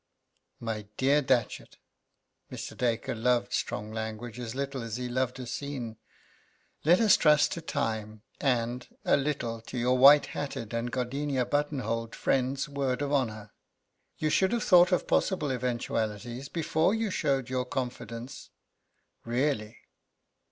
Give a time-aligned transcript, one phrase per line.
[0.59, 1.77] "My dear Datchet"
[2.51, 2.75] Mr.
[2.75, 5.97] Dacre loved strong language as little as he loved a scene
[6.83, 11.81] "let us trust to time and, a little, to your white hatted and gardenia button
[11.81, 13.53] holed friend's word of honour.
[14.17, 18.49] You should have thought of possible eventualities before you showed your confidence
[19.23, 19.77] really.